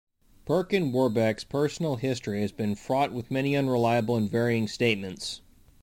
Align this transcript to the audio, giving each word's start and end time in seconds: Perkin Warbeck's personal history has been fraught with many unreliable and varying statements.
Perkin 0.45 0.91
Warbeck's 0.91 1.43
personal 1.43 1.97
history 1.97 2.41
has 2.41 2.51
been 2.51 2.73
fraught 2.73 3.13
with 3.13 3.29
many 3.29 3.55
unreliable 3.55 4.15
and 4.15 4.27
varying 4.27 4.67
statements. 4.67 5.41